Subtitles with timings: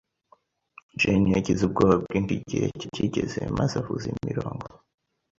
[0.99, 4.65] Jane yagize ubwoba bwinshi igihe cye kigeze, maze avuza imirongo.